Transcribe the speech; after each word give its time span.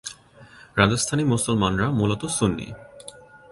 রাজস্থানী 0.77 1.23
মুসলমানরা 1.23 1.87
মূলত 1.91 2.21
সুন্নি। 2.25 2.67